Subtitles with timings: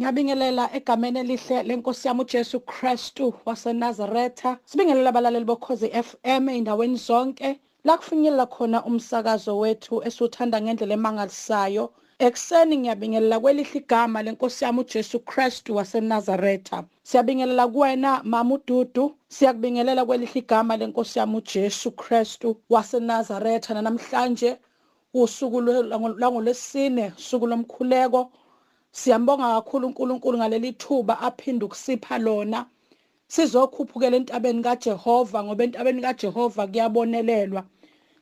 [0.00, 4.58] Ngiyabingelela egameni elihle lenkosi yami uJesu Kristu waseNazaretha.
[4.64, 11.84] Sibingelela abalaleli bokhozi FM endaweni zonke la kufinyelela khona umsakazo wethu esiwuthanda ngendlela emangalisayo.
[12.26, 16.84] Ekseni ngiyabingelela kwelihle igama lenkosi yami uJesu Kristu waseNazaretha.
[17.02, 24.56] Siyabingelela kuwena Mama uDudu, siyakubingelela kwelihle igama lenkosi yami uJesu Kristu waseNazaretha namhlanje
[25.14, 25.60] usuku
[26.22, 28.30] langolesine, usuku lomkhuleko
[28.98, 32.66] Siyambonga kakhulu uNkulunkulu ngaleli thuba aphinda ukusipha lona.
[33.28, 37.62] Sizokhuphukela entabeni kaJehova ngoba entabeni kaJehova kuyabonelelwa.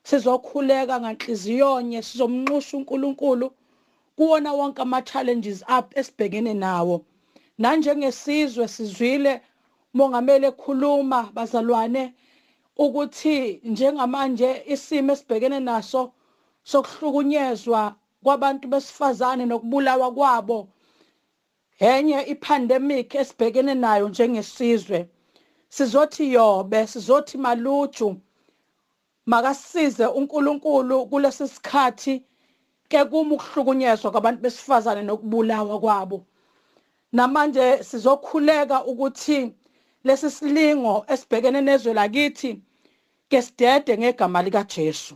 [0.08, 3.46] Sizokhuleka nganhliziyonye sizomnxusha uNkulunkulu
[4.16, 6.96] kuwona wonke ama challenges up esibhekene nawo.
[7.58, 9.40] Nanjengesizwe sizwile
[9.94, 12.14] mongameli ekhuluma bazalwane
[12.76, 16.12] ukuthi njengamanje isimo esibhekene naso
[16.70, 20.68] sokuhlukunyezwa kwabantu besifazane nokubulawa kwabo.
[21.78, 25.08] Enye ipandemic esibhekene nayo njengesizwe.
[25.68, 28.16] Sizothi yobe sizothi maluju
[29.26, 32.22] makasize uNkulunkulu kulesi sikhathi
[32.88, 36.24] ke kuma ukuhlukunyezwa kwabantu besifazane nokubulawa kwabo.
[37.12, 39.54] Namanje sizokhuleka ukuthi
[40.04, 42.60] lesi silingo esibhekene nezwe lakithi
[43.28, 45.14] ke sidede ngegama lika Jesu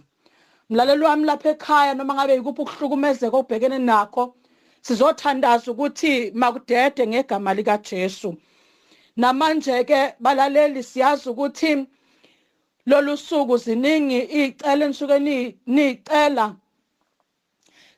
[0.70, 4.34] mlaleli wami lapha ekhaya noma ngabe yikuphi ukuhlukumezeka obhekene nakho
[4.82, 8.30] sizothandaza ukuthi makudede ngegama lika Jesu
[9.16, 11.86] namanje ke balaleli siyazi ukuthi
[12.86, 15.18] lolu suku ziningi icela enisuke
[15.66, 16.56] nicela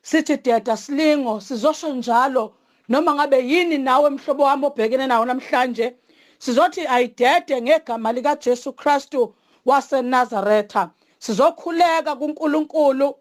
[0.03, 2.55] sithi deda silingo sizosho njalo.
[2.89, 5.95] Noma ngabe yini nawe mhlobo wami obhekene nawo namhlanje
[6.39, 10.91] sizothi ayidede ngegama lika Jesu Kristu waseNazaretha.
[11.23, 13.15] Sizokhuleka kuNkulunkulu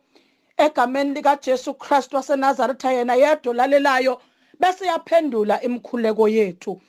[0.56, 4.20] egameni lika Jesu Christ waseNazaretha yena yedwa lalelayo
[4.60, 6.80] bese yaphendula imikhuleko yethu.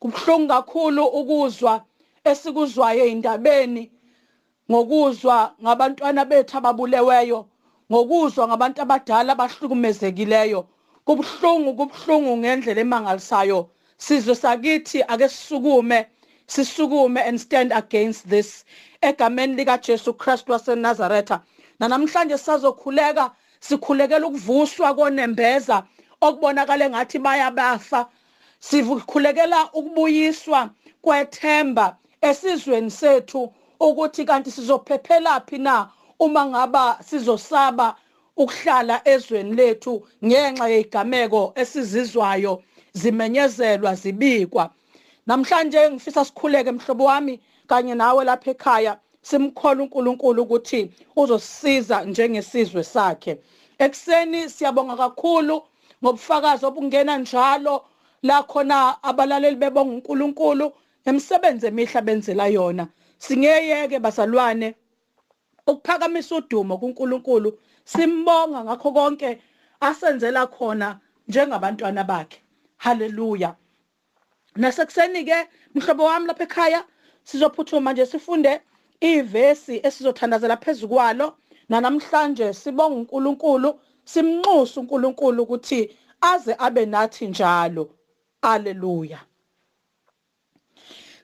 [0.00, 1.84] Kubhlungu kakhulu ukuzwa
[2.24, 3.90] esikuzwayo indabeni
[4.70, 7.46] ngokuzwa ngabantwana bethu ababuleweyo
[7.92, 10.66] ngokuzwa ngabantu abadala abahlukumezekileyo.
[11.04, 13.70] Kubhlungu kubhlungu ngendlela emangalisayo.
[13.98, 16.06] Sizwe sakithi ake sisukume.
[16.52, 18.64] Sisukume and stand against this.
[19.02, 21.40] Egameni lika Jesu Christ waseNazaretha
[21.80, 23.30] namhlanje sisazokhuleka
[23.60, 25.82] sikhulekela ukuvuswa konembeza
[26.20, 28.08] okubonakala ngathi bayabafa.
[28.60, 30.70] Sikhulekela ukubuyiswa
[31.02, 35.88] kwethemba esizweni sethu ukuthi kanti sizophephelaphi na
[36.20, 37.96] uma ngaba sizosaba
[38.36, 44.70] ukuhlala ezweni lethu ngenxa yezigameko esizizwayo zimenyezelwa zibikwa.
[45.26, 53.38] Namhlanje ngifisa sikhuleke mhlobo wami kanye nawe lapha ekhaya simkhola uNkulunkulu ukuthi uzosisiza njengesizwe sakhe.
[53.78, 55.62] Ekseni siyabonga kakhulu
[56.04, 57.84] ngobufakazi obungena njalo
[58.22, 60.72] la khona abalaleli bebonga uNkulunkulu
[61.04, 62.88] emsebenze emihle benzela yona.
[63.18, 64.74] Singeyeke bazalwane
[65.66, 69.38] ukuphakamisa udumo kuNkulunkulu simbonga ngakho konke
[69.80, 72.38] asenzela khona njengabantwana bakhe.
[72.76, 73.54] Haleluya.
[74.56, 76.84] Nasekuseni ke mhlobo wami lapha ekhaya
[77.24, 78.60] sizophuthuma nje sifunde
[79.00, 81.36] ivesi esizothandazela phezukwalo
[81.68, 87.90] namhlanje sibonga uNkulunkulu simnxusa uNkulunkulu ukuthi aze abe nathi njalo.
[88.42, 89.20] Haleluya.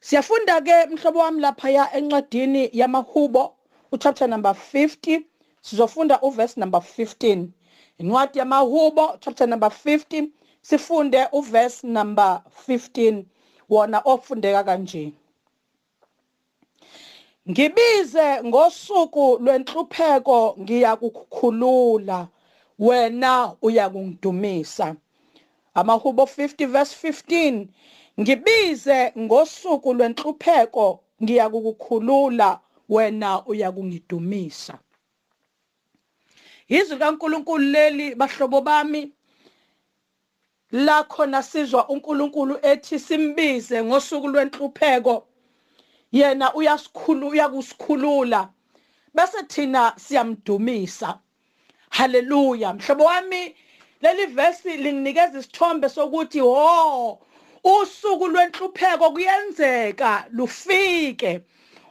[0.01, 3.57] Siyafunda ke mhlobo wami lapha ya encwadini yamahubo
[3.93, 5.23] uchapter number 50
[5.61, 7.47] sizofunda uverse number 15
[7.99, 10.29] incwadi yamahubo chapter number 50
[10.69, 13.25] sifunde uverse number 15
[13.69, 15.13] wona ofundeka kanje.
[17.51, 22.29] Ngibize ngosuku lwenhlupheko ngiyakukhulula
[22.79, 24.97] wena uyakungidumisa.
[25.75, 27.67] Amahubo 50 verse 15
[28.21, 34.79] Ngibize ngosuku lwenhlupheko ngiyakukhulula wena uyakungidumisa.
[36.69, 39.13] Izwi kaNkuluNkulu leli bahlobo bami.
[40.73, 45.27] La khona sizwa uNkulunkulu ethi simbize ngosuku lwenhlupheko.
[46.13, 48.49] Yena uyasikhulu uyakusikhulula.
[49.15, 51.19] Bese thina siyamdumisa.
[51.91, 52.75] Haleluya.
[52.75, 53.55] Mhlobo wami
[54.03, 57.19] leli verse linginikeza isithombe sokuthi ho
[57.65, 61.41] usuku lwenhlupheko kuyenzeka lufike.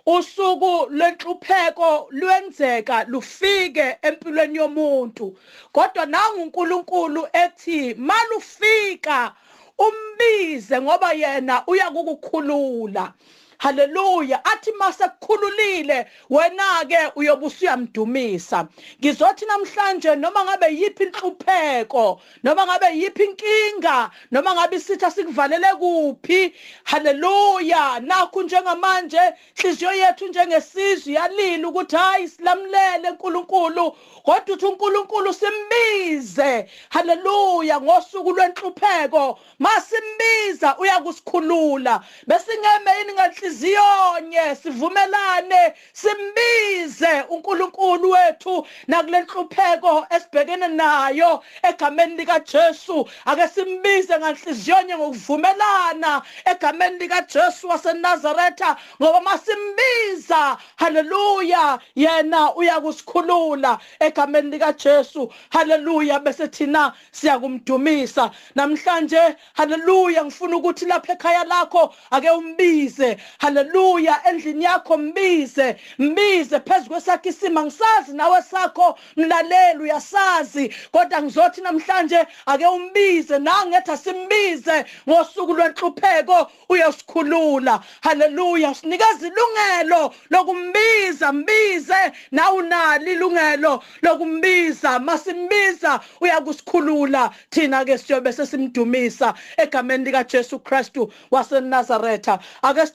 [0.08, 5.38] Usuku lwenhlupheko lwenzeka lufike empilweni yomuntu.
[5.72, 9.34] Kodwa nangu uNkulunkulu ethi malufika
[9.78, 13.14] umbize ngoba yena uyakukukhulula.
[13.58, 18.68] Haleluya athi masekukhululile wena ke uyobusa uyamdumisa
[19.00, 26.54] ngizothi namhlanje noma ngabe yiphi inhlupheko noma ngabe yiphi inkinga noma ngabe isitha sikuvalele kuphi
[26.84, 29.22] haleluya nakho njengamanje
[29.58, 33.96] inhliziyo yethu njengesizwe yalila ukuthi hayi silamlele uNkulunkulu.
[34.24, 36.70] Kodwa uthi uNkulunkulu simbize.
[36.90, 42.02] Haleluya ngosuku lwenhlupheko masimbiza uyakusikhulula.
[42.28, 43.14] Besingeme yini
[43.48, 54.98] ngenhliziyonye sivumelane simbize uNkulunkulu wethu nakule nhlupheko esibhekene nayo egameni lika Jesu ake simbize ngenhliziyonye
[54.98, 66.48] ngokuvumelana egameni lika Jesu waseNazaretha ngoba masimbiza haleluya yena uyakusikhulula egameni lika Jesu haleluya bese
[66.48, 68.32] thina siyakumdumisa.
[68.56, 73.18] Namhlanje haleluya ngifuna ukuthi lapha ekhaya lakho ake umbize.
[73.40, 76.60] Haleluya endlini yakho mbize mbize.
[76.60, 78.98] Phezulu kwesakhe isima ngisazi nawe sakho.
[79.16, 80.74] Mlaleli uyasazi.
[80.92, 83.40] Kodwa ngizothi namhlanje ake umbize.
[83.40, 87.80] Nangetha simbize ngosuku lwenhlupheko uyosikhulula.
[88.02, 92.12] Haleluya sinikeza ilungelo lokumbiza mbize.
[92.32, 95.00] Na unali ilungelo lokumbiza.
[95.00, 97.32] Masimbiza uyakusikhulula.
[97.50, 102.40] Thina ke siyobe sesimdumisa egameni lika Jesu Kristu waseNazaretha.
[102.62, 102.86] Ake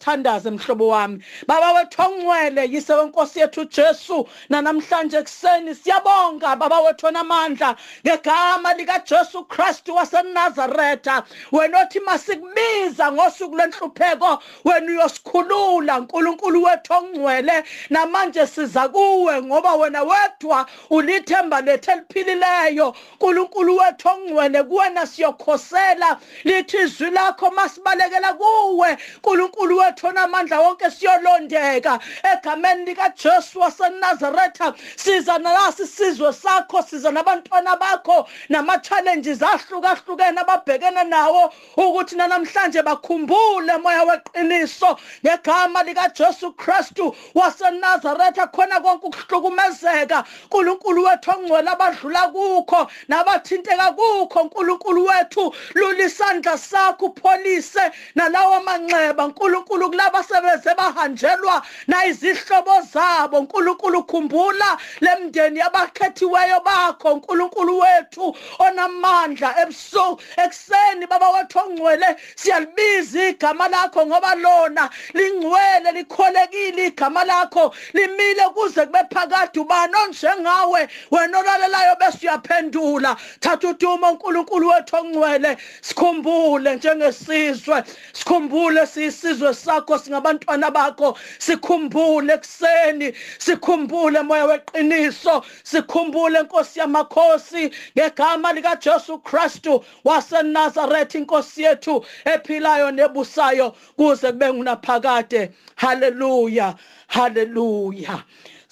[0.40, 1.23] sithandaze mhlobo wami.
[1.46, 7.76] Baba wethu ongcwele yise wenkosi yethu Jesu namhlanje ekseni siyabonga baba wethu onamandla
[8.06, 11.23] ngegama lika Jesu Kristu waseNazaretha.
[11.52, 17.64] Wena othi masikubiza ngosuku lwenhlupheko wena uyosikhulula uNkulunkulu wethu ongcwele.
[17.90, 22.94] Namanje siza kuwe ngoba wena wedwa ulithemba lethu eliphilileyo.
[23.12, 26.19] uNkulunkulu wethu ongcwele kuwena siyokhosela.
[26.44, 28.96] Lithi izwi lakho masibalekela kuwe.
[29.17, 31.98] uNkulunkulu wethu onamandla wonke siyolondeka.
[32.22, 38.28] Egameni lika Jesu waseNazaretha siza nalasi sizwe sakho siza nabantwana bakho.
[38.48, 48.46] Nama challenges ahlukahlukene ababhekene nawo ukuthi namhlanje bakhumbule moya weqiniso ngegama lika Jesu Kristu waseNazaretha.
[48.52, 50.24] Khona konke ukuhlukumezeka.
[50.44, 57.80] uNkulunkulu wethu ongcwele abadlula kukho nabathinteka kukho uNkulunkulu wethu lulisandla sakho upholise
[58.14, 59.24] nalawo manxeba.
[59.26, 63.38] uNkulunkulu kulaba sebeze bahanjelwa na izihlobo zabo.
[63.38, 69.54] uNkulunkulu khumbula lemndeni yabakhethiweyo bakho uNkulunkulu wethu onamandla.
[69.62, 77.74] Ebusuku ekseni baba wethu ongcwele siyalibiza igama lakho ngoba lona lingcwele likholekile igama lakho.
[77.92, 80.88] Limile kuze kube phakade ubani onjengawe?
[81.10, 85.56] Wena olalelayo bese uyaphendula thatha udumo uNkulunkulu wethu ongcwele.
[85.80, 97.70] Sikhumbule njengesizwe sikhumbule siyisizwe sakho singabantwana bakho sikhumbule ekseni sikhumbule moya weqiniso sikhumbule inkosi yamakhosi
[97.99, 105.50] ngegama lika Jesu Kristu waseNazaretha inkosi yethu ephilayo nebusayo kuze kube ngunaphakade.
[105.76, 106.75] Haleluya
[107.06, 108.22] haleluya.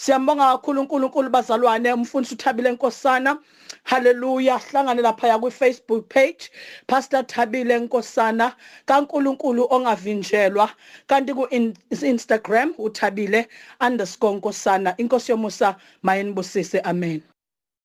[0.00, 3.38] Siyambonga kakhulu uNkulunkulu bazalwane umfundisi uthabile nkosana.
[3.84, 6.50] Haleluya hlangane lapha ku Facebook page
[6.86, 8.52] Pastor Thabile Nkosana.
[8.86, 10.70] kaNkuluNkulu ongavinjelwa.
[11.06, 17.20] Kanti ku Instagram uthabile_nkosana inkosi yomusa mayinibusise amen.